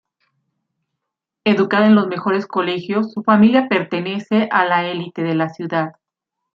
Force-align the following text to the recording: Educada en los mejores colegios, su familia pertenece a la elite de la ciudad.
Educada 1.43 1.85
en 1.85 1.93
los 1.93 2.07
mejores 2.07 2.47
colegios, 2.47 3.13
su 3.13 3.21
familia 3.21 3.67
pertenece 3.69 4.49
a 4.51 4.65
la 4.65 4.89
elite 4.89 5.21
de 5.21 5.35
la 5.35 5.49
ciudad. 5.49 5.91